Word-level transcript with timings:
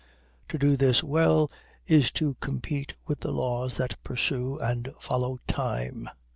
To 0.49 0.57
do 0.57 0.77
this 0.77 1.03
well 1.03 1.51
is 1.85 2.11
to 2.13 2.33
compete 2.39 2.95
with 3.05 3.19
the 3.19 3.31
laws 3.31 3.77
that 3.77 4.01
pursue 4.03 4.57
and 4.57 4.91
follow 4.99 5.37
Time. 5.47 6.09